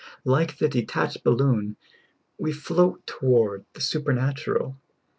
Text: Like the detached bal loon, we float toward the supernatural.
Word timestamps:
Like 0.25 0.57
the 0.57 0.67
detached 0.67 1.23
bal 1.23 1.35
loon, 1.35 1.75
we 2.39 2.53
float 2.53 3.05
toward 3.05 3.65
the 3.73 3.81
supernatural. 3.81 4.79